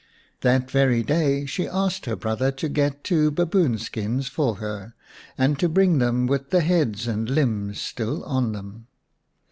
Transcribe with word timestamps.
That 0.39 0.71
very 0.71 1.03
day 1.03 1.45
she 1.45 1.67
asked 1.67 2.07
her 2.07 2.15
brother 2.15 2.51
to 2.53 2.67
get 2.67 3.03
two 3.03 3.29
baboon 3.29 3.77
skins 3.77 4.27
for 4.27 4.55
her, 4.55 4.95
and 5.37 5.59
to 5.59 5.69
bring 5.69 5.99
them 5.99 6.25
with 6.25 6.49
the 6.49 6.61
heads 6.61 7.05
and 7.05 7.29
limbs 7.29 7.79
still 7.79 8.23
on 8.23 8.51
them. 8.51 8.87